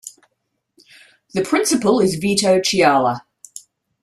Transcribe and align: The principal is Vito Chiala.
The 1.35 1.43
principal 1.43 1.99
is 1.99 2.15
Vito 2.15 2.57
Chiala. 2.57 3.21